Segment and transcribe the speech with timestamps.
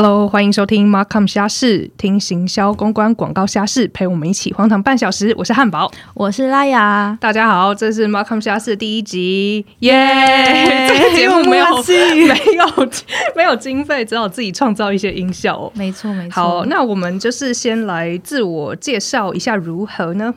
[0.00, 5.34] Hello，欢迎收听 Markham 虾事，听行销公关广告虾事，陪我们一起荒唐半小时。
[5.36, 7.18] 我是汉堡，我是拉雅。
[7.20, 10.86] 大家好，这是 Markham 虾事第一集，耶！
[10.88, 11.66] 这个节目没有
[12.28, 12.88] 没有
[13.34, 15.68] 没有经费，只好自己创造一些音效。
[15.74, 16.34] 没错，没错。
[16.34, 20.32] 好，那我们就是先来自我介绍一下，如何呢？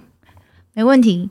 [0.74, 1.30] 没问题，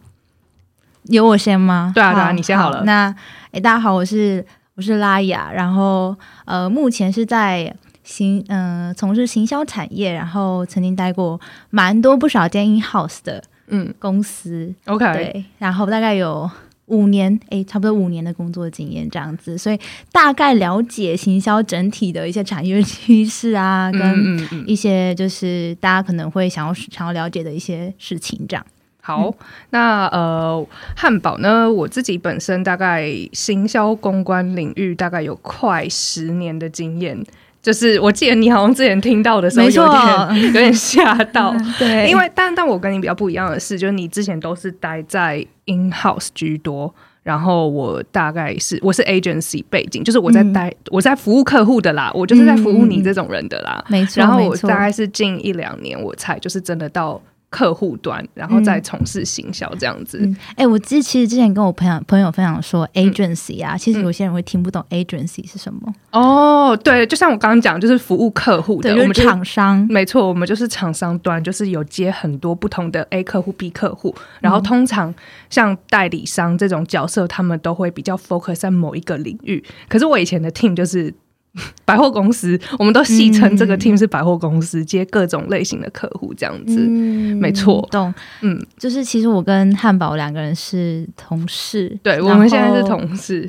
[1.07, 1.91] 有我先吗？
[1.93, 2.85] 对啊，对啊，你先好了。
[2.85, 3.12] 那
[3.51, 7.74] 哎，大家好，我是我是拉雅，然后呃，目前是在。
[8.10, 13.95] 行，嗯，从事行销产业，然后曾经待过蛮多不少间 in house 的嗯。
[14.01, 16.51] 公司，OK，对，然后大概有
[16.87, 19.78] 五年，哎，差不多五年的工作经验这样子，所以
[20.10, 28.66] 大概了解行销整体的一些产业趋势啊， 跟一些就是大家可能会想要想要了解的一些事情这样。
[29.02, 29.32] 好，
[29.70, 37.24] 那呃，汉堡呢，我自己本身大概行销公关领域大概有快十年的经验。
[37.62, 57.20] 就是我记得你好像之前听到的时候有点有点吓到， 对，因为但但我跟你比较不一样的是，就是你之前都是待在 in house 居多，然后我大概是我是 agency 背景，就是我在待我在服务客户的啦，我就是在服务你这种人的啦，没错，然后我大概是近一两年我才就是真的到。
[57.51, 60.26] 客户端，然后再从事行销这样子。
[60.54, 65.92] 哎，我之其实之前跟我朋友朋友分享说，agency 啊，其实有些人会听不懂 agency 是什么。
[66.12, 75.12] 哦，对，就像我刚刚讲，就是服务客户的，我们厂商，没错，我们就是厂商端，就是有接很多不同的 A 客户、B 客户，然后通常
[75.50, 79.62] 像代理商这种角色，他们都会比较 focus 在某一个领域。
[79.88, 81.12] 可是我以前的 team 就是。
[81.84, 87.87] 百货公司，我们都戏称这个 team 是百货公司接各种类型的客户，这样子，没错。
[87.91, 93.48] 懂，嗯，就是其实我跟汉堡两个人是同事，对，我们现在是同事。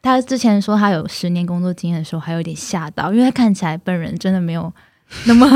[0.00, 4.72] 他之前说他有十年工作经验的时候，还有点吓到，因为他看起来本人真的没有。
[5.26, 5.46] 那么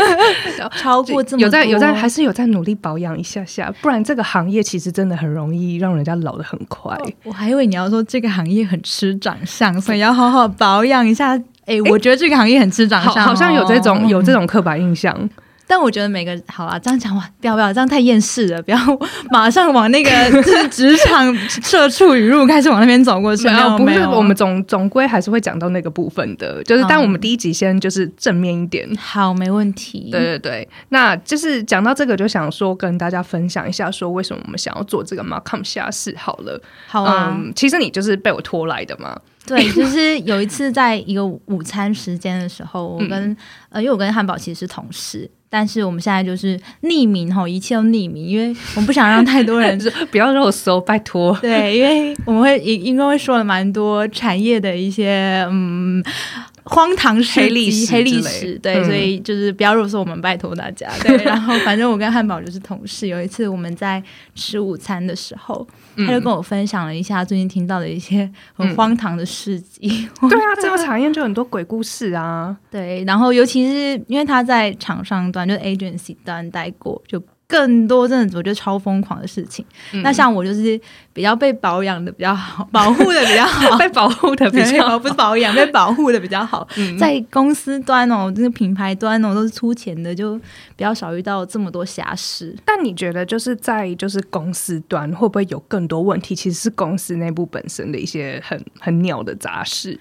[0.76, 6.96] 超过这么有在有在还是有在努力保养一下下，不然这个行业其实真的很容易让人家老的很快。
[7.24, 11.40] 我还以为你要说这个行业很吃长相，所以要好好保养一下。
[11.64, 15.16] 哎，我觉得这个行业很吃长相，好像有这种有这种刻板印象。
[15.72, 18.78] 但我觉得每个好啊，这样讲话不要不要，这样太厌世了，不要
[19.30, 20.10] 马上往那个
[20.68, 23.48] 职场社畜语录开始往那边走过去。
[23.48, 28.86] 没有，不是，我们总总归还是会讲到那个部分的，就是但我们第一集先就是正面一点。
[28.96, 30.10] 好，没问题。
[30.10, 36.14] 对对对，那就是讲到这个，就想说跟大家分享一下，说为什么我们想要做这个 Markham 下事。
[36.18, 37.34] 好了，好啊。
[37.56, 39.18] 其实你就是被我拖来的嘛。
[39.46, 43.34] 对，就是有一次在一个午餐时间的时候，我跟
[43.70, 45.30] 呃，因为我跟汉堡其实是同事。
[45.54, 51.38] 但是我们现在就是匿名哈，一切都匿名，因为我们不想让太多人 就不要让我搜，拜托。
[51.42, 56.02] 对，因为我们会应应该会说了蛮多产业的一些嗯。
[56.64, 60.88] 荒唐黑历史，黑历史，对，所以就是不要啰嗦，我们拜托大家。
[61.02, 63.08] 对， 然后反正我跟汉堡就是同事。
[63.08, 64.02] 有一次我们在
[64.34, 70.08] 吃午餐的时候，他就跟我分享了一下最近听到的一些很荒唐的事迹。
[70.20, 72.56] 对啊，这个产业就很多鬼故事啊。
[72.70, 77.22] 对，然后尤其是因为他在厂商端，就是 agency 端待过，就。
[77.52, 79.62] 更多真的，我觉得超疯狂的事情。
[80.02, 80.80] 那像我就是
[81.12, 86.66] 比较被保养的比较好， 保护的比较好，被保护的比较好， 不是保养，被保护的比较好。
[86.98, 92.56] 在公司端哦，这个品牌端哦，都是出钱的，就比较少遇到这么多瑕疵。
[92.64, 96.34] 但你觉得，就是在就是公司端会不会有更多问题？
[96.34, 100.00] 其实是公司内部本身的一些很很鸟的杂事。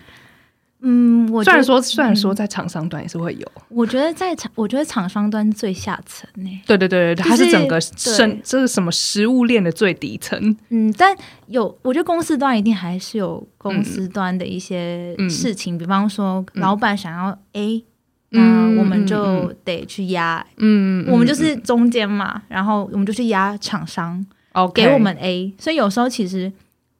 [0.83, 6.61] 嗯，我虽然说虽然说在厂商端也是会有，我觉得在厂，我觉得厂商端最下层呢。
[6.65, 10.57] 对对对对，它是整个生这是什么食物链的最底层。
[10.69, 11.15] 嗯，但
[11.45, 17.83] 有，我觉得公司端一定还是有公司端的一些事情，比方说老板想要 A，
[18.29, 18.41] 那
[18.79, 26.51] 我们就得去压，嗯，我们就是中间嘛，然后我们就去压厂商，哦，给我们 A，所以有时候其实。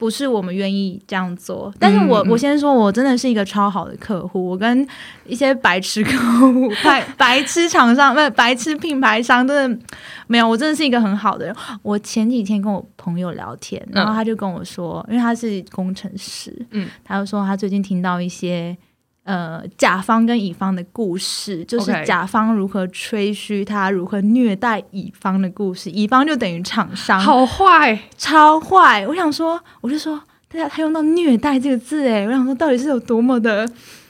[0.02, 4.44] 不是我们愿意这样做，但是我我先说，我真的是一个超好的客户。
[4.44, 4.88] 我跟
[5.28, 9.86] 一些白痴客户、 白白痴厂商、不白痴品牌商，真的
[10.26, 10.50] 没有。
[10.50, 11.56] 我真的是一个很好的人。
[11.84, 18.76] 我前几天跟我朋友聊天，然后他就跟我说，因为他是工程师，嗯，他就说他最近听到一些。
[19.24, 29.06] 呃，甲方跟乙方的故事，就是甲方如何吹嘘他如何虐待乙方的故事，乙方就等于厂商，好坏，超坏。
[29.08, 30.20] 我想说，我就说，
[30.50, 33.70] 对啊，他用到虐待这个字，哎，我想说，到底是有多么的？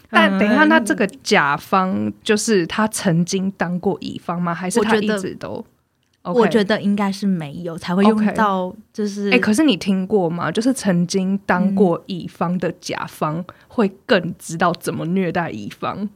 [0.10, 4.54] 但等一下，那这个甲方就是他曾经当过乙方吗？
[4.54, 5.66] 还是他一直都？
[6.24, 10.52] 我觉得应该是没有才会用到，就是哎，可是你听过吗？
[10.52, 16.08] 就是曾经当过乙方的甲方会更知道怎么虐待乙方，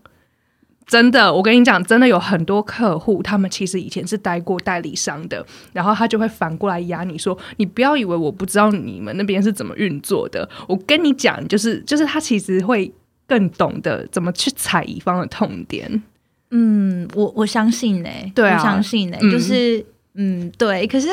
[0.86, 5.44] 真的，我跟你讲，真的有很多客户，他们其实以前是待过代理商的，
[5.74, 12.94] 然后他就会反过来压你说，你不要以为我不知道你们那边是怎么运作的，我跟你讲，就是就是他其实会
[13.28, 16.04] 更懂得怎么去踩乙方的痛点。
[16.52, 19.32] 嗯，我我相信呢、对啊我相信呢、嗯。
[19.32, 19.84] 就是
[20.16, 20.88] 嗯，对。
[20.88, 21.08] 可是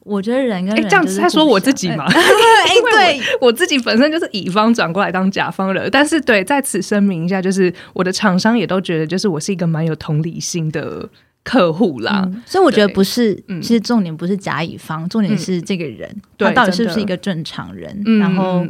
[0.00, 2.04] 我觉得人跟哎、人这样子在说我自己嘛？
[2.10, 11.08] 哎，因为对，我自己本身就是乙方转过来当甲方了，但是对在此声明一下，就是我的厂商也都觉得，就是我是一个蛮有同理心的
[11.44, 12.22] 客户啦。
[12.26, 18.66] 嗯所以我觉得不是，嗯其实重点不是甲乙方，重点是这个人，对他到底是不是一个正常人，嗯然后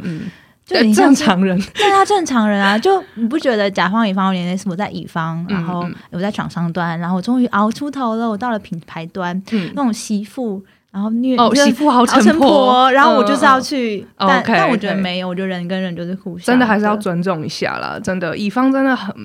[0.65, 4.69] 就 正常人， 对啊，正常人啊，就你不觉得甲方乙方有点类似？
[4.69, 10.63] 我在乙方，然后嗯我在厂商端，然后我终于熬出头了，我到了品牌端，嗯，那种媳妇，
[10.93, 13.61] 然后虐哦，就是媳妇好熬成婆，然后我就是要嗯。
[13.63, 19.15] 去，嗯但但我觉得没有，我觉得人跟人就是互相，真的还是要尊重一下啦，真的，乙方真的很，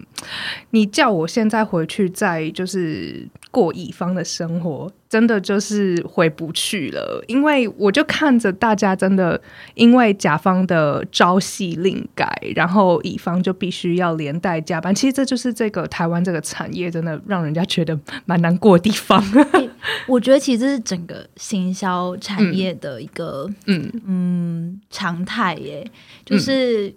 [0.70, 9.38] 你叫我现在回去再就是过乙方的生活，真的就是回不去了，因为我就看着大家真的
[9.74, 19.22] 因为甲方的朝夕令改，然后乙方就必须要连带加班，其实这就是这个台湾这个产业真的让人家觉得蛮难过的地方。
[20.08, 24.80] 我觉得其实这是整个行销产业的一个嗯，嗯。
[24.90, 25.88] 常态耶，
[26.24, 26.92] 就是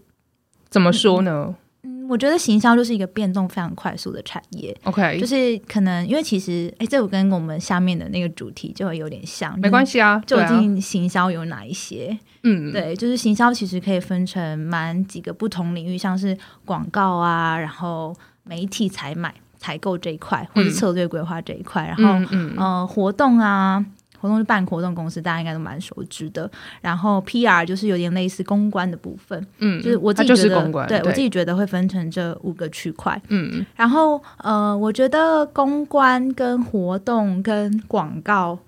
[0.69, 1.55] 怎么说呢？
[1.83, 4.75] 嗯，我觉得行销就是一个变动非常快速的产业。
[4.83, 12.17] ？OK，就是可能因为其实，哎，这我跟我们下面的那个主题就会有点像，没关系啊，究竟行销有哪一些？
[12.43, 23.85] 嗯，对，就是行销其实可以分成蛮几个不同领域，像是广告啊，然后媒体采买、采购这一块，或者嗯策略规划这一块，然后嗯活动啊。
[24.19, 26.47] 活动是办活动公司，大家应该都蛮熟知的。
[26.79, 33.19] 然后 PR 就是有点类似公关的部分，嗯，就是我自己觉得，对我自己觉得会分成这五个区块。
[33.29, 38.59] 嗯然后呃，我觉得公关跟活动跟广告都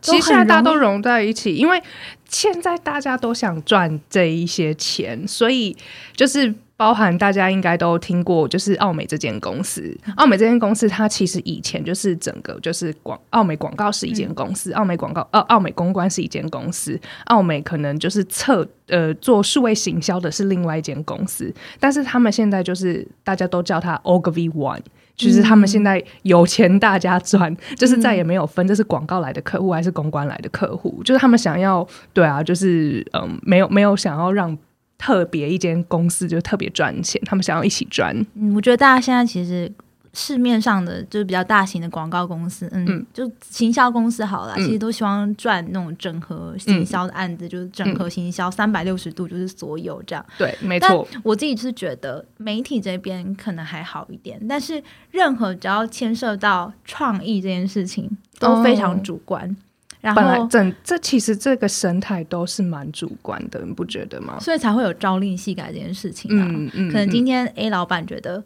[0.00, 1.82] 其实现在大家都融在一起，因为
[2.28, 5.76] 现在大家都想赚这一些钱，所以
[6.14, 9.96] 就是包含大家应该都听过，就是奥美这间公司。
[10.16, 24.82] 奥美这间公司，它其实以前就是整个就是广奥美广告是一间公司，奥美广告呃奥美公关是一间公司，奥美可能就是测呃做数位行销的是另外一间公司，但是他们现在就是大家都叫它 Ogilvy One。
[25.16, 34.56] 就是他们现在有钱大家赚， 就是再也没有分这是广告来的客户还是公关来的客户，就是他们想要对啊，就是嗯，没有没有想要让
[34.98, 39.70] 特别一间公司就特别赚钱，他们想要一起赚，嗯，我觉得大家现在其实
[40.18, 50.24] 市面上的就是比较大型的广告公司，嗯，嗯就行销公司好了，嗯其实都希望赚那种整合行销的案子，就是整合行销三百六十度，就是所有这样。
[50.38, 59.54] 对，没但错，我自己是觉得媒体这边可能还好一点，但是任何只要牵涉到创意这件事情，都非常主观。
[60.00, 64.38] 然本来后，整这其实这个生态都是蛮主观的，你不觉得吗？
[64.40, 66.46] 所以才会有朝令夕改这件事情啊。
[66.48, 68.42] 嗯嗯，可能嗯今天 A 老板觉得，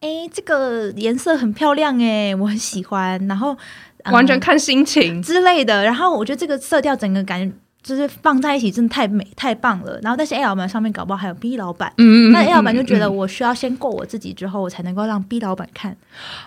[0.00, 3.56] 哎、这个颜色很漂亮哎，我很喜欢，然后、
[4.02, 5.84] 呃完全看心情，之类的。
[5.84, 9.98] 然后我觉得这个色调整个感觉就是放在一起真的太美太棒了。
[10.02, 11.92] 然后但是 A 老板上面搞不好还有 B 老板。
[11.96, 15.96] 嗯那 A 老板就觉得我需要先过我自己之后，我才能够让 B 老板看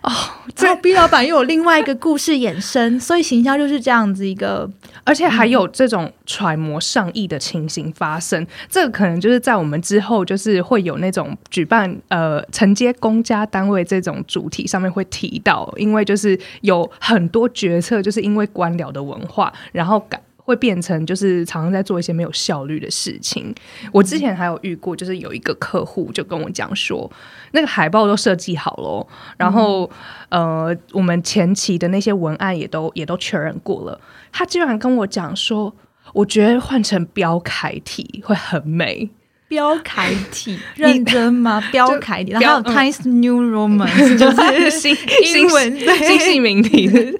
[0.01, 0.11] 哦，
[0.57, 4.69] 然后 B 老板又有另外一个故事衍生，所以行销就是这样子一个
[5.03, 20.21] 而且还有这种揣摩上意的情形发生，这个可能就是在我们之后就是会有那种举办呃承接公家单位这种主题上面会提到，因为就是有很多决策就是因为官僚的文化，然后改。
[20.43, 23.53] 会变成就是常常在做一些没有效率的事情。
[23.91, 27.09] 我之前还有遇过，就是有一个客户就跟我讲说，
[27.51, 29.07] 那个海报都设计好了，
[29.37, 29.89] 然后、
[30.29, 33.99] 呃，我们前期的那些文案也都也都确认过了，
[34.31, 35.73] 他居然跟我讲说，
[36.13, 39.09] 我觉得换成标楷体会很美。
[39.47, 41.61] 标楷体， 认真吗？
[41.71, 44.95] 标楷体，然后 Times New Roman， 就是新
[45.35, 47.17] 英文对新姓名体，就是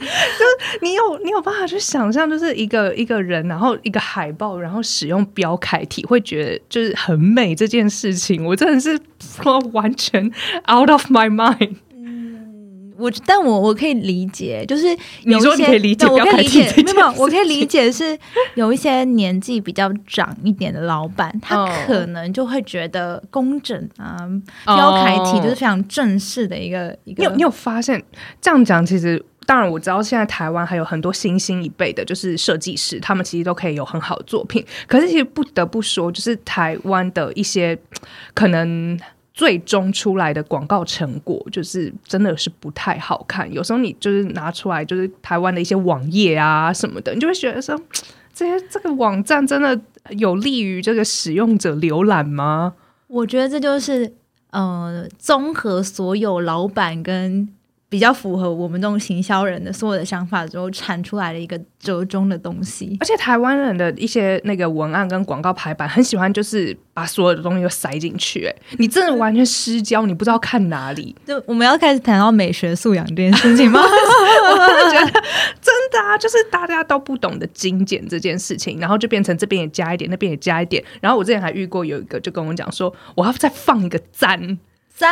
[0.81, 10.25] 你有你有办法去想象，就是一个一个人，然后一个海报，然后使用标楷体，会觉得就是很美这件事情，我真的是说完全
[10.71, 11.75] out of my mind。
[12.97, 18.17] 我，但我我可以理解，就是有一些你说你可以理解我可以理解没有，我可以理解是
[18.55, 24.17] 有一些年纪比较长一点的老板，他哦可能就会觉得工整啊，
[24.65, 27.21] 标楷体就是哦非常正式的一个一个。
[27.21, 28.03] 你有你有发现
[28.41, 34.63] 这样讲，其实当然我知道现在台湾还有很多新兴一辈的，就是设计师，他们其实都可以有很好的作品。
[34.88, 37.77] 可是其实不得不说，就是台湾的一些
[38.33, 38.97] 可能
[39.33, 43.51] 最终出来的广告成果，就是真的是不太好看。
[43.51, 47.79] 有时候你就是拿出来，就是台湾的一些网页啊什么的，你就会觉得说，
[48.33, 49.79] 这些这个网站真的
[50.17, 52.75] 有利于这个使用者浏览吗？
[53.07, 54.13] 我觉得这就是
[54.51, 57.49] 呃，综合所有老板跟。
[57.93, 68.47] 比较符合我们这种行销人的所有的想法之后产出来的一个折中的东西，而且台湾人的一些那个文案跟广告排版很喜欢，就是把所有的东西都塞进去。
[68.47, 71.15] 哎，你真的完全失焦，你不知道看哪里。
[71.23, 73.79] 就我们要开始谈到美学素养这件事情吗？
[73.85, 75.12] 我真的觉得
[75.62, 80.83] 真的啊，就是大家都不懂得精简这件事情，然后就变成这边也加一点，那边也加一点。
[81.00, 84.57] 然后我之前还遇过有一个就跟我讲说，我要再放一个赞。
[84.95, 85.12] 赞，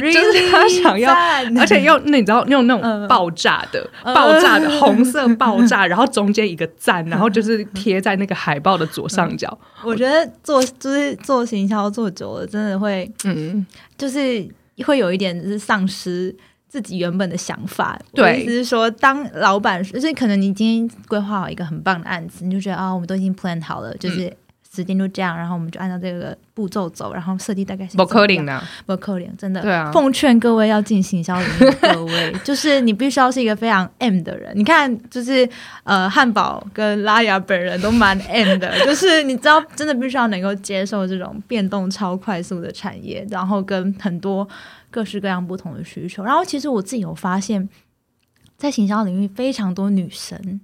[0.00, 1.12] 就是他想要，
[1.58, 9.58] 而且用那你知道用那种爆炸的、爆炸的红色爆炸，然后中间一个赞，然后就是贴在那个海报的左上角。
[9.82, 13.66] 我觉得做就是做行销做久了，真的会，嗯，
[13.96, 14.46] 就是
[14.84, 16.34] 会有一点就是丧失
[16.68, 17.98] 自己原本的想法。
[18.12, 24.30] 对，意思是说，当老板，就是可能你今天规划好一个很棒的案子，你就觉得啊，我们都已经 plan 好了，就是。
[24.74, 29.62] 时间就这样，然后我们就按照这个步骤走，然后设计大概是不可能的，不可能，真的。
[29.62, 34.52] 对啊，奉劝各位要进行销领域，各位就是你必须要是一个非常 M 的人。
[34.56, 35.48] 你看，就是
[35.84, 44.46] 呃，汉堡跟拉雅本人都蛮 M 的，就是你知道，真的必须要能够接受这种变动超快速的产业，然后跟很多
[44.90, 46.24] 各式各样不同的需求。
[46.24, 47.68] 然后，其实我自己有发现，
[48.56, 50.60] 在行销领域非常多女神。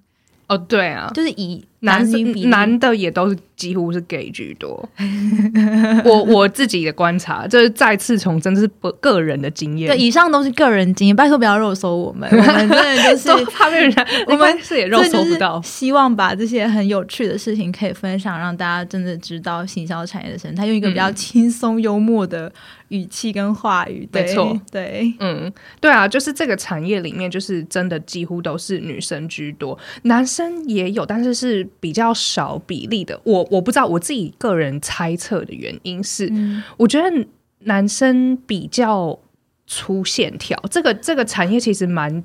[0.47, 4.89] 哦，对啊，就是以男比男的也都是几乎是 gay 居多。
[6.05, 9.89] 我我自己的观察，就是再次从真的是不个人的经验。
[9.89, 15.61] 对，以上都是个人经验，拜托不要肉搜我们， 我们真的就是怕被人家，我们是也肉搜不到。
[15.63, 22.53] 希望把这些很有趣的事情可以分享，让大家真的知道行销产业的生态，用一个比较轻松幽默的。
[22.91, 33.21] 语气跟话语，没错，对，嗯，对啊，就是这个产业里面，就是真的几乎都是女生居多，男生也有，但是是比较少比例的。
[33.25, 36.33] 我我不知道，我自己个人猜测的原因是，
[36.77, 37.27] 我觉得
[37.61, 39.19] 男生比较
[39.67, 42.25] 粗线条，这个这个产业其实蛮。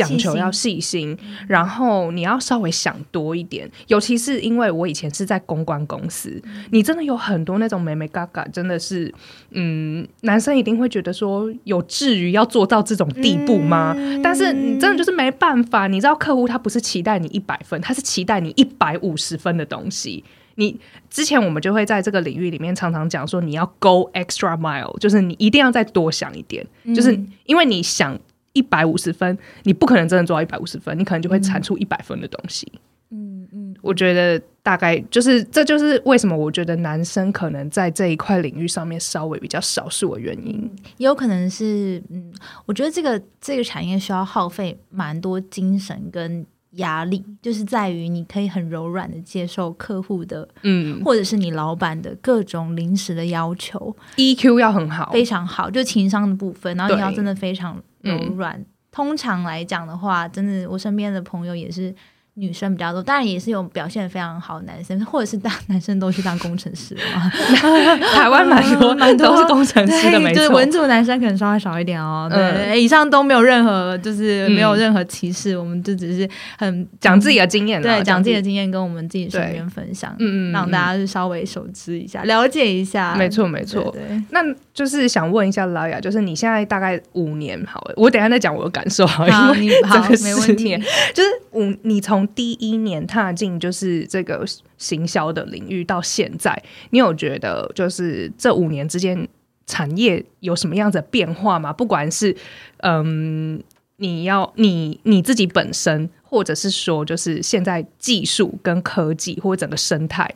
[0.00, 1.16] 讲求要细心，
[1.46, 9.12] 然后你要稍微想多一点，尤其是因为我以前是在公关公司，你真的有很多那种美美嘎嘎，真的是，
[9.50, 13.94] 嗯，男生一定会觉得说，有至于要做到这种地步吗？
[14.22, 20.24] 但是你真的就是没办法，你知道客户他不是期待你一百分，他是期待你一百五十分的东西。
[20.56, 20.78] 你
[21.08, 28.18] 之前我们就会在这个领域里面常常讲说，你要 go extra mile，就是你一定要再多想一点，就是因为你想。
[28.52, 32.70] 一百五十分，你不可能真的做到一百五十分，你可能就会产出一百分的东西。
[33.12, 40.70] 嗯嗯，我觉得大概就是，这就是为什么我觉得男生可能在这一块领域上面稍微比较少数的原因。
[40.98, 42.32] 也有可能是，嗯，
[42.66, 57.80] 我觉得这个这个产业需要耗费蛮多精神跟压力，就是在于你可以很柔软的接受客户的，嗯，或者是你老板的各种临时的要求，EQ 要很好，非常好，就情商的部分，然后你要真的非常。
[58.02, 61.94] 柔软，通常来讲的话，真的，我身边的朋友也是。
[62.40, 67.30] 女生比较多，当然也是有表现的非常好的男生，或者是大男生都去当工程师嘛。
[68.14, 70.48] 台湾蛮多，蛮多都是工程师的，没错。
[70.48, 72.28] 文组男生可能稍微少一点哦。
[72.32, 83.14] 对，以上都没有任何，就是没有任何歧视，我们就只是很讲自己的经验，对，讲自己的经验跟我们自己身边分享，嗯嗯，让大家稍微熟知一下，了解一下。
[83.16, 83.90] 没错，没错。
[83.92, 84.40] 对，那
[84.72, 90.70] 就是想问一下拉雅，就是你现在大概五年，好了，我等下再讲我的感受，好，因为好，没问题。
[91.12, 94.44] 就是五，你从第一年踏进就是这个
[94.78, 99.28] 行销的领域到现在，你有觉得就是这五年之间
[99.66, 101.72] 产业有什么样子的变化吗？
[101.72, 102.34] 不管是
[102.78, 103.62] 嗯，
[103.96, 110.28] 你要你你自己本身，或者是说就是现在技术跟科技或者整个生态，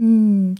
[0.00, 0.56] 嗯。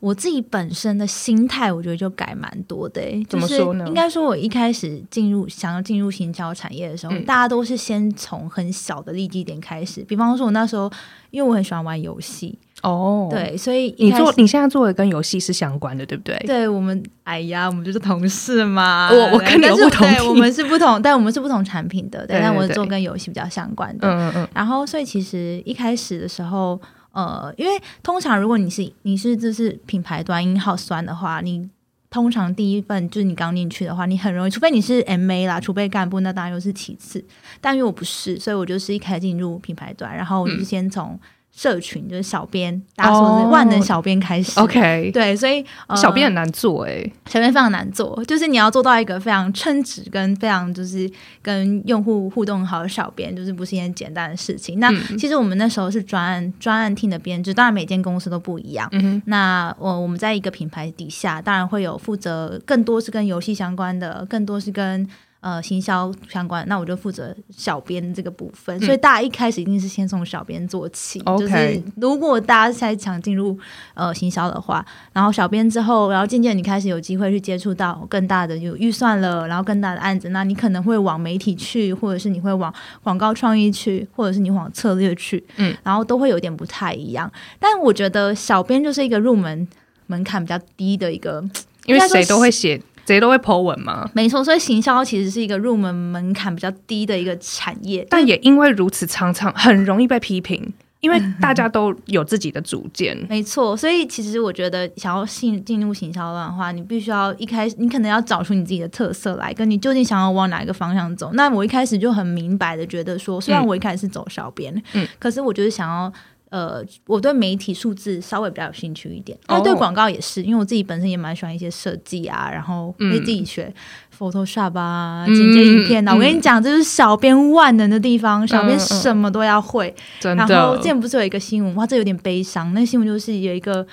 [0.00, 3.00] 我自己本身的心态，我觉得就改蛮多的。
[3.28, 3.86] 怎么说呢？
[3.86, 10.02] 应该说，我一开始进入想要进入行销产业的时候，大家都是先从很小的利基点开始。
[10.02, 10.90] 比方说，我那时候
[11.30, 16.36] 因为我很喜欢玩游戏哦，对，所以你做你现在做的跟游戏是相关的，对不对？
[16.44, 19.06] 对我们，哎呀，我们就是同事嘛。
[19.14, 22.26] 我我跟你不同，我们是不同，但我们是不同产品的。
[22.26, 24.08] 对，但我做跟游戏比较相关的。
[24.08, 24.48] 嗯嗯。
[24.52, 26.80] 然后，所以其实一开始的时候。
[27.12, 31.68] 呃，因为通常如果你是你是就是品牌端一号酸的话，你
[32.10, 37.24] 通常第一份就是你刚进去的话，你很容易，除非你是 M A 啦，储备干部，那当然又是其次。
[37.60, 41.18] 但因为我不是，所以我就是一开始进入品牌端，然后我就先从
[41.54, 44.58] 社群，就是小编，大家说是万能小编开始。
[44.58, 51.08] OK，对，所以小编很难做哎，小编非常难做，就是你要做到一个非常称职跟非常就是
[51.42, 54.80] 跟用户互动好的小编，就是不是一件简单的事情。
[54.80, 58.90] 那其实我们那时候是专案专案 team 的编制，当然每间公司都不一样。
[59.26, 65.06] 那我我们在一个品牌底下，当然会有负责更多是跟游戏相关的，更多是跟。
[65.42, 71.18] 呃，行销相关，那我就负责小编这个部分，所以大家一开始一定是先从小编做起。
[71.36, 73.58] 就是如果大家在想进入
[73.94, 82.72] 呃行销的话，然后小编之后，然后渐渐你开始有机会去接触到更大的有预算了，然后更大的案子，那你可能会往媒体去，或者是你会往
[83.02, 87.28] 广告创意去，或者是你往策略去，嗯，然后都会有点不太一样。
[87.58, 89.66] 但我觉得小编就是一个入门
[90.06, 91.42] 门槛比较低的一个，
[91.86, 92.80] 因为谁都会写。
[93.06, 94.08] 谁都会 Po 文吗？
[94.14, 103.16] 没错，所以行销其实是一个入门门槛比较低的一个产业，但也因为如此，常常很容易被批评，因为大家都有自己的主见。
[103.28, 111.30] 没错，所以其实我觉得，想要进进入行销的话，你必须要一开始，你可能要找出你自己的特色来，跟你究竟想要往哪一个方向走。
[111.34, 116.12] 那我一开始就很明白的觉得说，虽然我一开始是走小编，嗯，可是我就是想要。
[116.52, 123.72] 呃，我对媒体数字稍微比较有兴趣一点，那对广告也是，因为我自己本身也蛮喜欢一些设计啊，然后会自己学
[124.18, 126.12] Photoshop 啊，剪接影片啊。
[126.14, 129.94] 我跟你讲，这就是小编万能的地方，小编什么都要会。
[130.20, 132.74] 然后之前不是有一个新闻，哇，这有点悲伤。
[132.74, 133.86] 那新闻就是有一个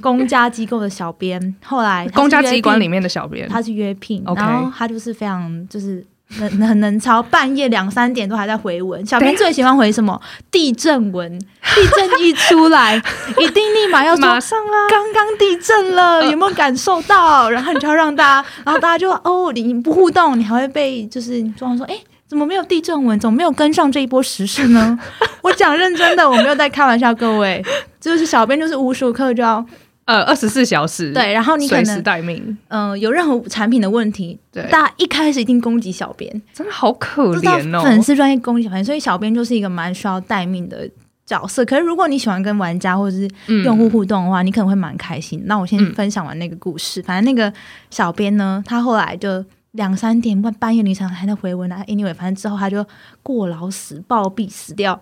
[0.00, 6.06] 公家机构的小编，后来公家机关里面的小编，他是约聘，然后他就是非常就是。
[6.30, 9.04] 很很能抄，半夜两三点都还在回文。
[9.06, 10.20] 小编最喜欢回什么？
[10.50, 12.96] 地震文， 地震一出来，
[13.38, 14.88] 一定立马要马上啊！
[14.88, 17.48] 刚刚地震了， 有没有感受到？
[17.50, 23.18] 然后你就要让大家，然后大家就哦，你不互动，你还会被就是装说，哎，怎么没有地震文？
[23.20, 24.98] 怎么没有跟上这一波时事呢？
[25.42, 27.64] 我讲认真的，我没有在开玩笑，各位，
[28.00, 29.64] 就是小编就是无时无刻就要。
[30.06, 32.56] 呃，二十四小时对，然后你随时待命。
[32.68, 37.82] 嗯，有任何产品的问题，对，大家一开始一定攻击小编，真的好可怜哦。
[37.82, 40.86] 粉丝专业攻击小编，所以小编就是一个蛮需要待命的
[41.24, 41.64] 角色。
[41.64, 43.26] 可是如果你喜欢跟玩家或者是
[43.64, 45.42] 用户互动的话，你可能会蛮开心。
[45.46, 47.00] 那我先分享完那个故事。
[47.00, 47.50] 反正那个
[47.90, 51.82] 小编呢，他后来就两三点半半夜凌晨还在回文啊。
[51.88, 52.84] Anyway，反正之后他就
[53.22, 55.00] 过劳死、暴毙死掉。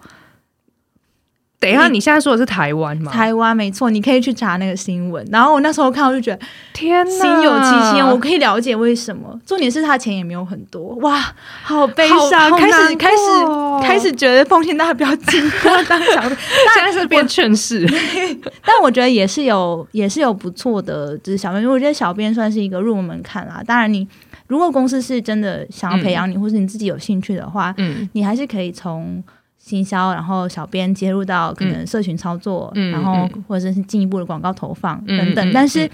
[1.63, 3.13] 等一下，你现在说的是台湾吗？
[3.13, 5.25] 台湾没错，你可以去查那个新闻。
[5.31, 6.39] 然后我那时候看，我就觉得
[6.73, 8.03] 天呐，心有戚戚。
[8.03, 9.39] 我可以了解为什么。
[9.47, 12.51] 重点是他钱也没有很多，哇，好悲伤。
[12.59, 16.37] 开始开始开始觉得奉献大家不要紧张，当小的，
[16.75, 17.87] 现在是变劝世。
[18.67, 21.65] 但我觉得也是有也是有不错的，就是小编。
[21.65, 23.63] 我觉得小编算是一个入门槛啦。
[23.65, 24.05] 当然，你
[24.49, 29.23] 如果公司是真的想要培养你，或是你自己有兴趣的话，嗯，你还是可以从。
[29.65, 35.53] 行销，然后小编接入到可能社群操作，然后或者是进一步的广告投放等等。
[35.53, 35.89] 但是，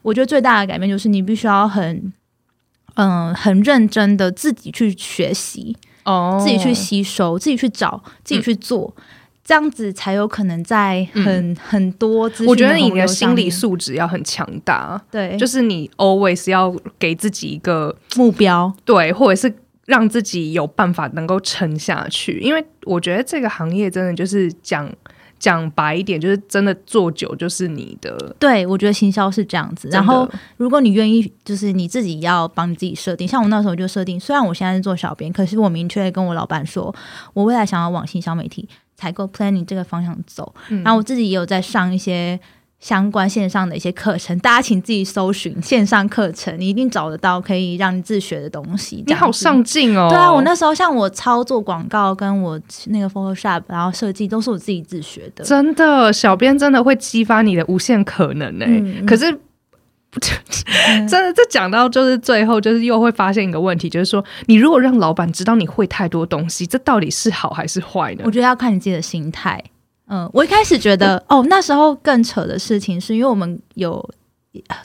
[0.00, 2.10] 我觉得最大的改变就是你必须要很，
[2.94, 8.94] 嗯，很认真的自己去学习，哦，自己去吸收，自己去找，自己去做，
[9.44, 12.30] 这样子才有可能在很很多。
[12.46, 19.54] 我觉得你的心理素质要很强大，对，就是你 always 要给自己一个目标，对，或者是。
[19.86, 24.90] 让自己有办法能够撑下去，因为我觉得这个行业真的就是讲
[25.38, 28.34] 讲白一点，就是真的做久就是你的。
[28.38, 29.88] 对，我觉得行销是这样子。
[29.90, 33.28] 然后，如果你愿意，就是你自己要帮你自己设定。
[33.28, 36.94] 像我那时候就设定，虽然我现在是做小编，可是我明确跟我老板说，
[37.34, 40.54] 我未来想要往行销媒体采购 planning 这个方向走。
[40.68, 42.40] 然后我自己也有在上一些。
[42.84, 49.02] 相关线上的一些课程，大家请自己搜寻线上课程，你一定找得到可以让你自学的东西。
[49.06, 50.10] 你好上进哦！
[50.10, 55.42] 对啊，我那时候像我操作广告，跟我那个 Photoshop，然后设计都是我自己自学的。
[55.42, 58.66] 真的，小编真的会激发你的无限可能呢。
[59.06, 59.32] 可是，
[61.08, 68.24] 真的这讲到就是最后，就是又会发现一个问题，就是说，你如果让老板知道你会太多东西，这到底是好还是坏呢？
[68.26, 69.64] 我觉得要看你自己的心态。
[70.06, 74.06] 嗯，我一开始觉得哦，那时候更扯的事情是因为我们有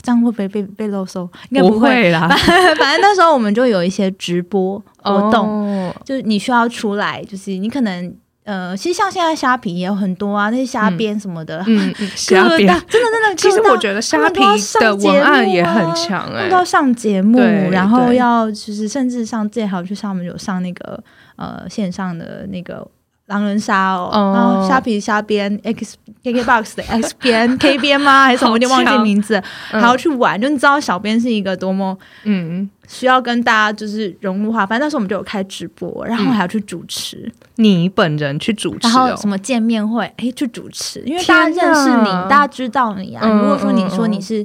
[0.02, 1.28] 这样会不会被被漏收？
[1.50, 2.26] 应该不会啦。
[2.78, 13.36] 反正那时候我们就有一些直播活动，就是你需要出来，就是你可能呃，其实像现在虾皮也有很多啊，那些虾边什么的，嗯， 虾编真的真的。
[13.36, 14.40] 其实我觉得虾皮
[14.80, 17.38] 的文案也很强哎，都要上节目，
[17.70, 20.98] 然后要就是甚至上最好就像我们有上那个
[21.36, 22.88] 呃线上的那个。
[23.30, 28.24] 狼人杀哦，哦然后虾皮虾边 X KKBox 的 X 边 K 边吗？
[28.24, 28.50] 还是什么？
[28.50, 30.38] 我有点忘记名字，还要去玩。
[30.38, 43.22] 就你知道小编是一个多么嗯，需要跟大家就是融入化，反正那时候我们就有开直播，然后还要去主持，你本人去主持然后哦什么见面会，哎，去主持，因为大家认识你，大家知道你啊。
[43.24, 44.44] 嗯如果说你说你是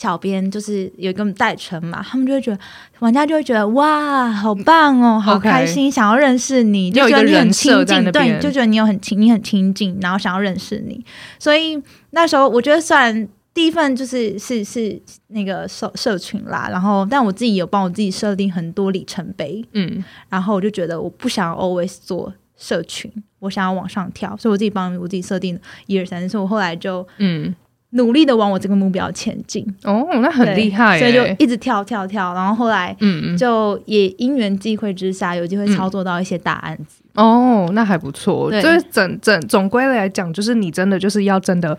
[0.00, 2.58] 小编，就是有一个代称嘛，他们就会觉得
[3.00, 11.04] 玩家就会觉得哇，好棒哦，好开心，想要认识你，就觉得你很亲近，对，就觉得你有很亲，你很亲近，然后想要认识你。
[11.38, 11.78] 所以
[12.12, 13.28] 那时候我觉得虽然。
[13.52, 27.52] 第一份就是是是那个社社群啦，然后但我自己有帮我自己设定很多里程碑，嗯然后我就觉得我不想 always 做社群，我想要往上跳，所以我自己帮我自己设定一二三，所以我后来就嗯，
[27.90, 32.96] 努力的往我这个目标前进，哦，那很厉害耶，所以就一直跳跳跳，然后后来
[33.36, 37.02] 就也因缘际会之下，有机会操作到一些大案子。
[37.14, 38.48] 哦，那还不错。
[38.50, 41.76] 对就是整整总归来讲，就是你真的就是要真的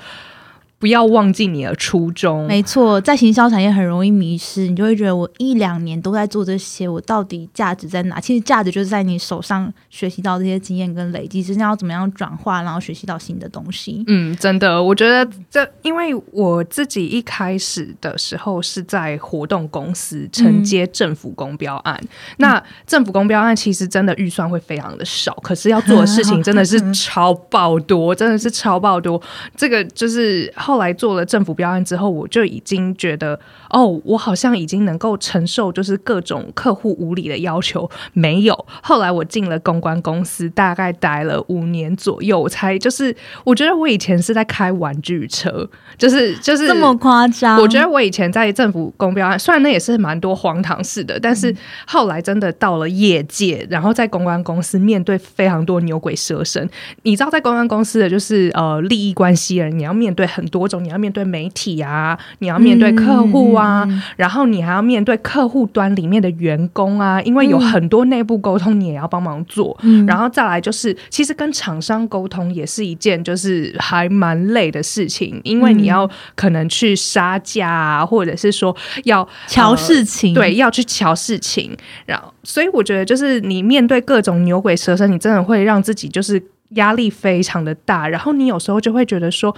[0.81, 2.47] 不要忘记你的初衷。
[2.47, 8.19] 没错，在行销产业很容易迷失，你就会觉得我一两年都在做这些，我到底价值在哪？
[8.19, 14.03] 其实价值就是在你手上学习到这些经验跟累积，只是要怎么样转化，然后学习到新的东西。
[14.07, 22.01] 嗯，真的，我觉得这，因为我自己一开始的时候是在活动公司承接政府公标案，
[22.37, 29.21] 那政府公标案其实真的预算会非常的少，可是要做的事情真的是 超爆多，真的是超爆多。
[29.55, 33.37] 这个就是后来做了政府标案之后，我就已经觉得，
[33.71, 37.89] 哦，我好像已经能够承受就是各种客户无理的要求。
[38.13, 47.59] 没有，后来我进了公关公司，大概待了五年左右，我才就是我觉得我以前是在开玩具车，就是就是 这么夸张？
[47.59, 51.53] 我觉得我以前在政府公标案，虽然那也是蛮多荒唐事的，但是
[51.85, 56.65] 后来真的到了业界，然后在公关公司面对非常多牛鬼蛇神。
[57.03, 69.77] 你知道，在公关公司的就是呃利益关系人，你要面对很多种，你要面对媒体啊，你要面对客户啊，嗯然后你还要面对客户端里面的员工啊，因为有很多内部沟通，你也要帮忙做。
[69.81, 81.75] 嗯然后再来就是，其实跟厂商沟通也是一件就是还蛮累的事情，因为你要可能去杀价啊，或者是说要瞧呃事情，对，要去瞧事情。
[82.05, 88.07] 然后，所以我觉得就是你面对各种牛鬼蛇神，你真的会让自己就是压力非常的大。
[88.07, 89.55] 然后你有时候就会觉得说。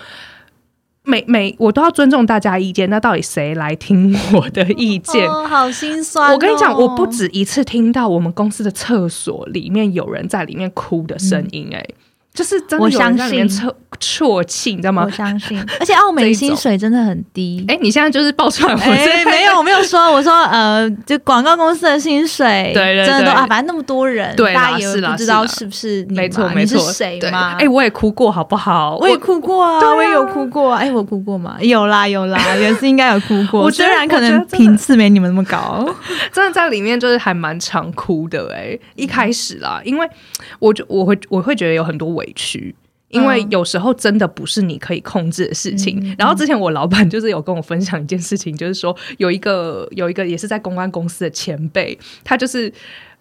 [1.05, 5.27] 每每我都要尊重大家意见，那到底谁来听我的意见？
[5.29, 11.85] 哦，好心酸哦、我跟你讲，我不止一次听到我们公司的厕所里面有人在里面哭的声音、哎、
[12.33, 15.09] 就是真的我有人在里面相啜啜泣，你知道吗我？
[15.11, 17.63] 相信， 而且澳美这一种薪水真的很低。
[17.67, 27.55] 哎、你现在就是爆出来，我哎、是没有， 我没有说，我说呃，就广告公司的薪水，对真的都啊，反正那么多人，对大家也不知道是不是你嘛没错你没错，是谁对嘛？
[27.59, 28.97] 哎、我也哭过，好不好？
[28.99, 30.79] 我也哭过啊，我也有哭过啊。
[30.79, 31.57] 哎、我哭过吗？
[31.61, 33.61] 有啦有啦， 也是应该有哭过。
[33.61, 35.87] 我虽然可能频次没你们那么高，
[36.31, 40.09] 真的在里面就是还蛮常哭的哎、一开始啦，因为
[40.57, 42.75] 我就我会我会觉得有很多委屈。
[43.09, 45.99] 因为嗯有时候真的不是你可以控制的事情。
[46.01, 52.73] 嗯然后之前我老板就是有跟我分享一件事情，就是说有一个有一个也是在公关公司的前辈，他就是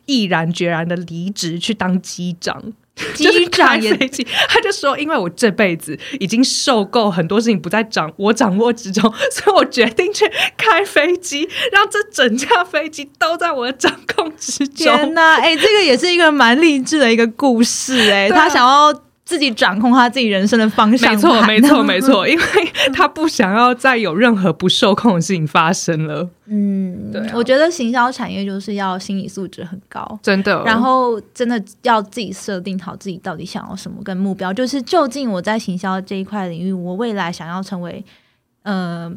[0.06, 2.72] 毅然决然的离职去当机长。
[3.14, 9.02] 机长也就是开飞机，他就说：“因为我这辈子已经受够很多事情不在掌我掌握之中，
[9.32, 14.86] 所以我决定去开飞机，让这整架飞机都在我的掌控之中。
[14.86, 15.40] 天哪！
[15.40, 18.92] 哎、这个也是一个蛮励志的一个故事哎、 他想要
[19.32, 22.44] 自己掌控他自己人生的方向没错，没错，没错， 因为
[22.92, 30.18] 他不想要再有任何不受控的事情发生了，嗯，对啊我觉得行销产业就是要心理素质很高。
[30.22, 30.62] 真的。
[30.66, 38.04] 然后真的要自己设定好自己到底想要什么跟目标，就是究竟我在行销这一块领域，我未来想要成为
[38.64, 39.10] 呃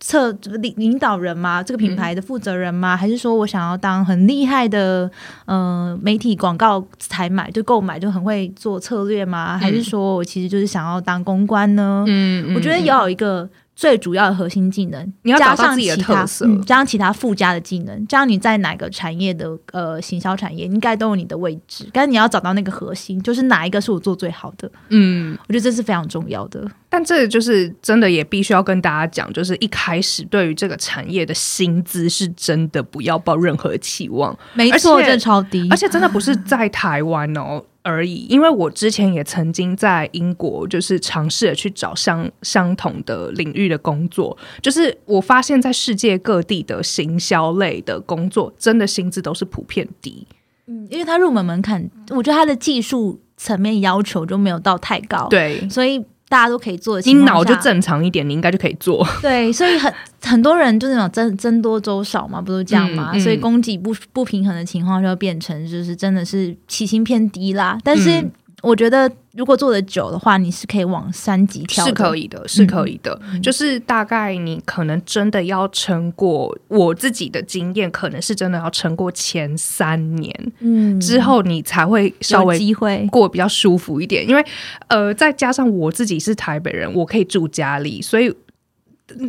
[0.00, 0.32] 策
[0.62, 1.62] 领领导人吗？
[1.62, 2.96] 这个品牌的负责人吗？
[2.96, 5.10] 还是说我想要当很厉害的
[5.44, 9.58] 呃媒体广告采买就购买就很会做策略吗？
[9.58, 12.04] 还是说我其实就是想要当公关呢？
[12.08, 26.66] 嗯我觉得要有一个最主要的核心技能，你要加上自己的上其他特色嗯加上其他附加的技能，这样你在哪个产业的呃行销产业应该都有你的位置，但是你要找到那个核心，就是哪一个是我做最好的，嗯，我觉得这是非常重要的。
[26.90, 50.26] 但这就是真的也必须要跟大家讲，就是一开始对于这个产业的薪资是真的不要抱任何期望，没错，这超低，而且真的不是在台湾哦而已，因为我之前也曾经在英国，就是尝试着去找相相同的领域的工作，就是我发现，在世界各地的行销类的工作，真的薪资都是普遍低。
[50.66, 57.32] 嗯，因为它入门门槛，我觉得它的技术层面要求就没有到太高，，对，所以大家都可以做的你况下。
[57.34, 59.04] 脑就正常一点，你应该就可以做。
[59.20, 63.10] 对，所以很很多人就是那种增增多粥少嘛，不都这样嘛？
[63.12, 67.76] 嗯嗯所以供给不不平衡的情况就会变成就是真的是起薪偏低啦。
[67.82, 68.30] 但是嗯
[68.62, 73.20] 我觉得如果做的久的话，你是可以往三级跳，是可以的，是可以的。
[73.42, 83.06] 就是大概你可能真的要撑过，我自己的经验可能是真的要撑过前三年、嗯之后，你才会稍微机会。
[83.10, 84.28] 过比较舒服一点。
[84.28, 84.44] 因为
[84.88, 88.34] 呃，再加上我自己是台北人，我可以住家里，所以。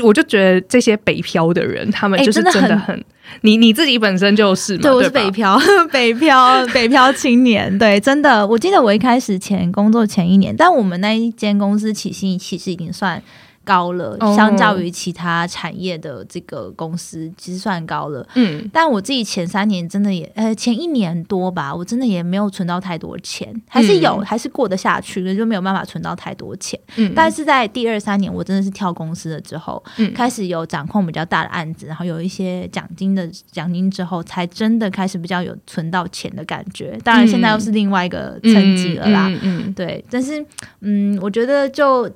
[0.01, 3.05] 我就觉得这些北漂的人，他们哎就是真的很真的很，
[3.41, 5.59] 你你自己本身就是嘛，对，我是北漂，
[5.91, 7.77] 北漂，北漂青年。
[7.77, 13.21] 对，真的，我记得我一开始前工作前一年，但我们那一间公司起薪其实已经算
[13.63, 18.27] 高了，哦相较于其他产业的这个公司，其实算高了。
[18.35, 26.79] 嗯，但我自己前三年真的也，呃，前一年多吧，我真的也没有存到太多钱，还是有，嗯还是过得下去，可是就没有办法存到太多钱。
[26.95, 36.97] 嗯但是在第二三年，我真的是跳公司了之后，嗯开始有掌控比较大的案子，然后有一些奖金的奖金之后，才真的开始比较有存到钱的感觉。
[37.03, 39.31] 当然，现在又是另外一个层级了啦。
[39.41, 40.43] 嗯对，但是
[40.81, 42.09] 嗯，我觉得就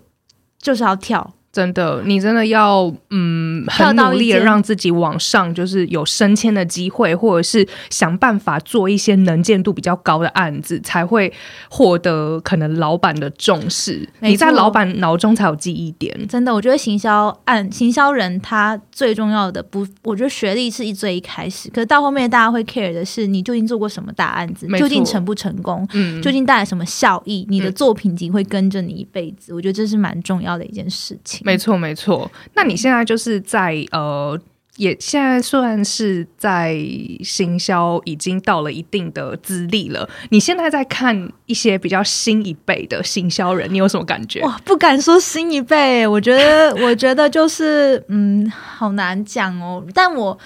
[0.66, 11.32] 就是要跳，真的，你真的要嗯跳很努力的让自己往上，就是有升迁的机会，或者是想办法做一些能见度比较高的案子，才会
[11.70, 14.06] 获得可能老板的重视。
[14.20, 16.14] 你在老板脑中才有记忆点。
[16.28, 29.54] 真的，我觉得行销案行销人他最重要的不，我觉得学历是一最一开始，可是到后面大家会 care 的是你究竟做过什么大案子，究竟成不成功，嗯，究竟带来什么效益，你的嗯作品集会跟着你一辈子。
[29.54, 31.45] 我觉得这是蛮重要的一件事情。
[31.46, 32.30] 没错没错。
[32.56, 34.40] 那你现在就是在呃。
[34.78, 36.78] 也现在算是在
[37.24, 40.06] 行销已经到了一定的资历了。
[40.32, 44.42] 你现在在看一些比较新一辈的行销人，你有什么感觉？
[44.42, 49.82] 哇，不敢说新一辈，我觉得， 我觉得就是，嗯，好难讲哦。
[49.94, 50.38] 但我，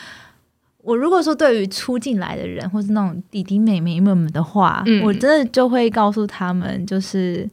[0.84, 7.50] 我如果说对于初进来的人，或是那种弟弟妹妹们的话，嗯我真的就会告诉他们，就是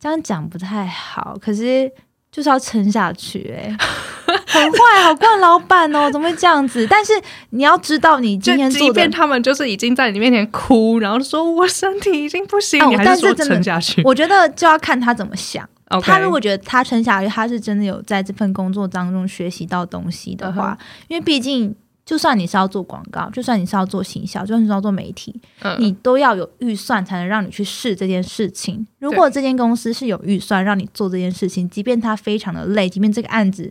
[0.00, 1.88] 这样讲不太好，可是
[2.36, 3.74] 就是要撑下去、欸。
[4.46, 6.86] 很坏，好惯老板哦， 怎么会这样子？
[6.90, 7.12] 但是
[7.50, 14.02] 你要知道，你今天即便他们就是已经在你面前哭，然后说我身体已经不行，哦你还是撑下去。
[14.04, 15.66] 我觉得就要看他怎么想。
[16.02, 21.74] 他如果觉得他撑下去，他是真的有在这份工作当中学习到东西的话嗯因为毕竟
[22.06, 28.86] 就算你是要做广告，就算你是要做行销，就算你是要做媒体，嗯你都要有预算才能让你去试这件事情。
[29.00, 33.70] 如果这间公司是有预算让你做这件事情，即便它非常的累，即便这个案子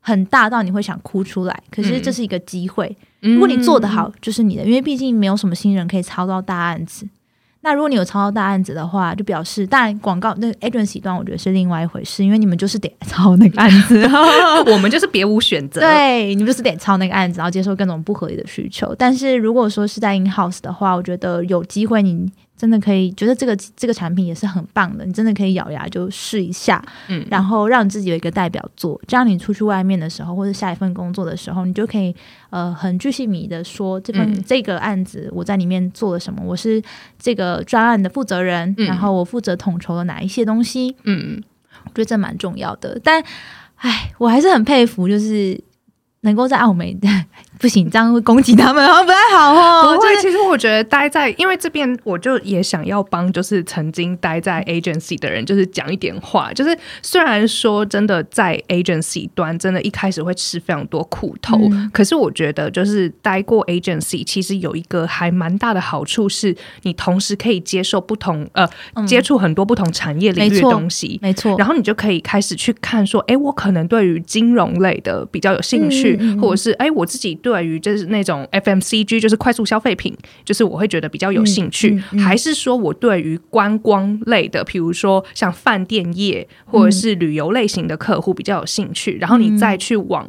[0.00, 2.96] 很大到你会想哭出来，可是这是一个机会。
[3.20, 7.06] 如果你做得好，就是你的，因为毕竟没有什么新人可以操到大案子。
[7.64, 14.06] 那如果你有抄到大案子的话，就表示，当然广告那个 agency 端，我觉得是另外一回事，因为你们就是得抄那个案子，
[14.70, 18.94] 我们就是别无选择。，对，你们就是得抄那个案子，然后接受各种不合理的需求。
[18.96, 22.30] 但是如果说是在 in house 的话，我觉得有机会你
[22.64, 32.16] 真的可以觉得这个这个产品也是很棒的，你真的可以咬牙就试一下，嗯，然后让你自己有一个代表作，这样你出去外面的时候，或者下一份工作的时候，你就可以
[32.48, 34.42] 呃很具细迷的说这份、嗯。
[34.46, 36.82] 这个案子我在里面做了什么，我是
[37.18, 38.86] 这个专案的负责人，嗯。
[38.86, 41.42] 然后我负责统筹了哪一些东西，嗯，
[41.84, 42.98] 我觉得这蛮重要的。
[43.04, 43.22] 但
[43.76, 45.60] 唉，我还是很佩服，就是
[46.24, 46.86] 能够在澳门，
[47.58, 49.94] 不行，这样会攻击他们，好 像不太好哦。
[49.94, 50.08] 不会。
[50.08, 56.52] 就是其实我觉得待在，因为这边我就也想要帮，就是曾经待在 agency 的人，就是讲一点话。
[56.52, 71.18] 就是虽然说真的在 agency 端，真的一开始会吃非常多苦头，嗯可是我觉得就是待过 agency，其实有一个还蛮大的好处是，你同时可以接受不同呃、嗯接触很多不同产业领域的东西。
[71.22, 90.28] 没错，然后你就可以开始去看说，哎，我可能对于金融类的比较有兴趣，嗯嗯嗯或者是哎，我自己对于就是那种 FMCG，就是快速消费品，就是我会觉得比较有兴趣，还是说我对于观光类的，比如说像饭店业或者是旅游类型的客户比较有兴趣，然后你再去往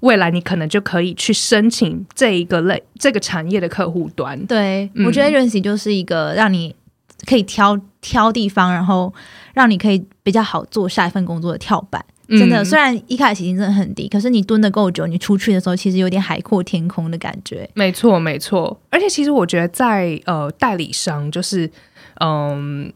[0.00, 4.38] 未来，你可能就可以去申请这一个类这个产业的客户端。
[4.46, 6.74] 对，嗯我觉得 agency 就是一个让你
[7.26, 9.12] 可以挑挑地方，然后
[9.54, 12.04] 让你可以比较好做下一份工作的跳板。
[12.28, 17.68] 真的，嗯虽然一开始起薪真的很低，可是你蹲的够久，你出去的时候其实有点海阔天空的感觉。
[17.74, 18.80] 没错，没错。
[18.90, 21.70] 而且其实我觉得在呃代理商，就是
[22.20, 22.92] 嗯。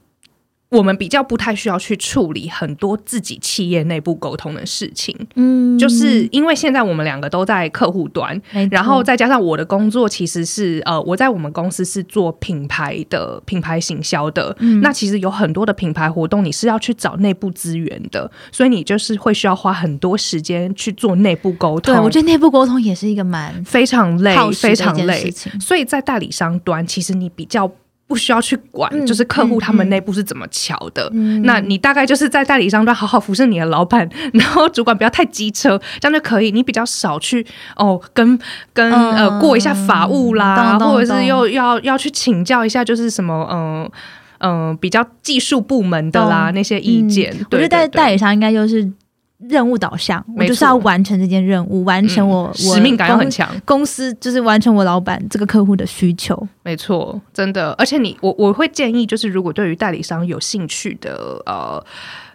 [0.71, 8.39] 我们比较不太需要去处理很多自己企业内部沟通的事情，嗯，就是因为现在我们两个都在客户端，
[8.71, 21.95] 然后再加上我的工作其实是呃，我在我们公司是做品牌的品牌行销的，那其实有很多的品牌活动你是要去找内部资源的，所以你就是会需要花很多时间去做内部沟通。
[21.95, 27.71] 对我觉得内部沟通也是一个蛮非常累、非常累，所以在代理商端，其实你比较。
[28.09, 31.09] 不需要去管，就是客户他们内部是怎么瞧的。
[31.45, 36.51] 那你大概就是在代理商端好好服侍你的老板， 然后主管不要太机车，这样就可以。
[36.51, 38.39] 你比较少去哦，跟
[38.73, 43.91] 跟呃过一下法务啦，或者是又要要去请教一下，就是什么嗯
[44.39, 47.37] 嗯比较技术部门的啦那些意见。
[47.51, 48.91] 我觉得代代理商应该就是。
[49.39, 53.49] 任务导向，我就是要完成这件任务，完成我使命感很强。
[53.65, 57.73] 公司就是完成我老板这个客户的需求，没错，真的。
[57.79, 61.81] 而且你，我我会建议，就是如果对于代理商有兴趣的呃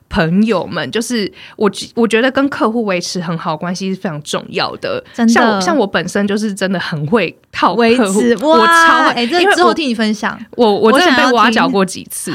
[0.08, 5.04] 朋友们，就是我我觉得跟客户维持很好关系是非常重要的。
[5.13, 12.34] 真的，像像我本身就是真的很会套维持，我超哎，这之后听你分享，我我真的被挖角过几次。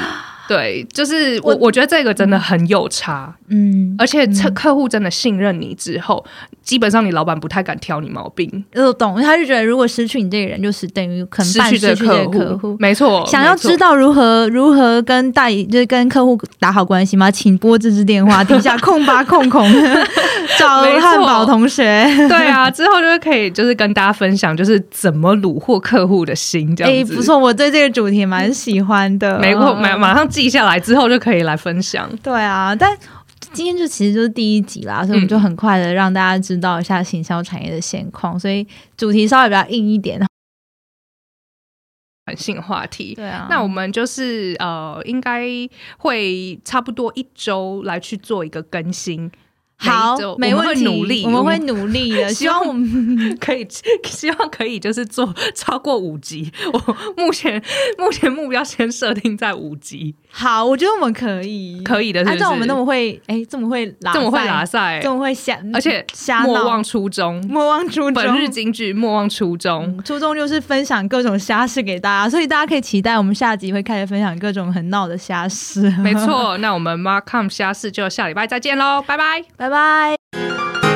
[0.49, 6.25] 对，就是我，我觉得这个真的很有差，嗯，而且客客户真的信任你之后，
[6.63, 8.65] 基本上你老板不太敢挑你毛病。
[8.75, 12.75] 我懂，他就觉得如果失去你这个人，就是等于可能失去这个客户。
[12.81, 17.31] 没错，想要知道如何如何跟代理，就是跟客户打好关系吗？
[17.31, 19.71] 请拨这支电话，底下空八空空，
[20.59, 22.07] 找汉堡同学。
[22.29, 27.15] 对啊，之后就是可以，就是跟大家分享，就是怎么虏获客户的心，这样子。
[27.15, 29.39] 不错，我对这个主题蛮喜欢的。
[29.39, 30.27] 没错，马马上。
[30.41, 32.09] 记下来之后就可以来分享。
[32.19, 32.97] 对啊，但
[33.53, 38.39] 今天就其实就是第一集啦，所以我们就很快的让大家知道一下行销产业的现况。
[38.39, 38.65] 所以
[38.97, 40.25] 主题稍微比较硬一点，
[42.27, 43.17] 软性话题。
[43.17, 45.45] 对啊，那我们就是呃，应该
[45.97, 49.29] 会差不多一周来去做一个更新。
[49.81, 52.29] 好，没问题，我们会努力的。
[52.35, 53.67] 希望我们可以，
[54.05, 56.51] 希望可以，就是做超过五集。
[56.73, 57.63] 我目前
[57.97, 60.15] 目前目标先设定在五集。
[60.31, 62.25] 好，我觉得我们可以，可以的。
[62.25, 66.05] 按照我们那么会，哎，这么会拉，这么会拉赛，这么会想，而且
[66.45, 68.13] 莫忘初衷，莫忘初衷。
[68.13, 69.97] 本日金句，莫忘初衷。
[70.05, 75.89] 初衷就是分享各种瞎事给大家，所以大家可以期待我们下集会开始分享各种很闹的瞎事。
[76.03, 80.88] 没错， 那我们 Mark Com 瞎事就下礼拜再见喽，拜拜，拜拜。